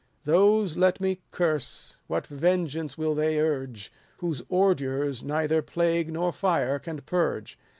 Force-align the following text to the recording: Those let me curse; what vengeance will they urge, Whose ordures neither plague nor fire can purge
Those 0.25 0.77
let 0.77 0.99
me 0.99 1.21
curse; 1.29 1.97
what 2.07 2.25
vengeance 2.25 2.97
will 2.97 3.13
they 3.13 3.39
urge, 3.39 3.91
Whose 4.17 4.41
ordures 4.49 5.21
neither 5.23 5.61
plague 5.61 6.11
nor 6.11 6.33
fire 6.33 6.79
can 6.79 7.01
purge 7.01 7.55